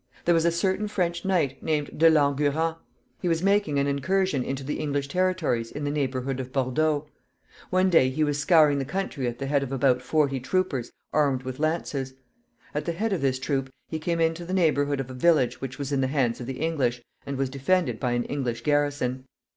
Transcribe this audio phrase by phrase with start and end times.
[0.25, 2.77] There was a certain French knight, named De Langurant:
[3.21, 7.05] he was making an incursion into the English territories in the neighborhood of Bordeaux.
[7.69, 11.43] One day he was scouring the country at the head of about forty troopers, armed
[11.43, 12.15] with lances.
[12.73, 15.77] At the head of this troop he came into the neighborhood of a village which
[15.77, 19.25] was in the hands of the English, and was defended by an English garrison.